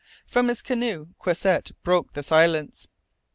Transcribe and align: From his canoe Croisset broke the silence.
From 0.25 0.47
his 0.47 0.63
canoe 0.63 1.09
Croisset 1.19 1.73
broke 1.83 2.13
the 2.13 2.23
silence. 2.23 2.87